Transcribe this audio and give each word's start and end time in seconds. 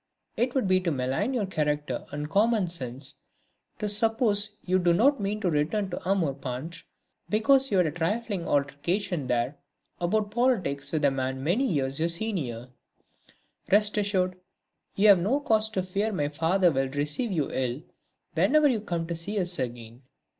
It 0.35 0.55
would 0.55 0.67
be 0.67 0.79
to 0.79 0.89
malign 0.89 1.31
your 1.31 1.45
character 1.45 2.07
and 2.11 2.27
common 2.27 2.67
sense 2.67 3.21
to 3.77 3.87
suppose 3.87 4.57
you 4.65 4.79
do 4.79 4.93
not 4.93 5.21
mean 5.21 5.39
to 5.41 5.51
return 5.51 5.91
to 5.91 5.97
the 5.97 6.09
Amour 6.09 6.33
peintre 6.33 6.85
because 7.29 7.69
you 7.69 7.77
had 7.77 7.85
a 7.85 7.91
trifling 7.91 8.47
altercation 8.47 9.27
there 9.27 9.59
about 9.99 10.31
politics 10.31 10.91
with 10.91 11.05
a 11.05 11.11
man 11.11 11.43
many 11.43 11.67
years 11.67 11.99
your 11.99 12.09
senior. 12.09 12.69
Rest 13.71 13.95
assured 13.95 14.39
you 14.95 15.07
have 15.07 15.19
no 15.19 15.39
cause 15.39 15.69
to 15.69 15.83
fear 15.83 16.11
my 16.11 16.29
father 16.29 16.71
will 16.71 16.89
receive 16.89 17.31
you 17.31 17.51
ill 17.51 17.83
whenever 18.33 18.67
you 18.67 18.81
come 18.81 19.05
to 19.05 19.15
see 19.15 19.39
us 19.39 19.59
again. 19.59 20.01